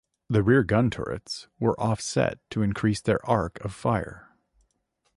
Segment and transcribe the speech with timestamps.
[0.31, 4.29] The rear gun turrets were offset to increase their arc of fire.